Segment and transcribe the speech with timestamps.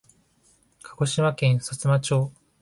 [0.81, 2.31] 鹿児島県さつま町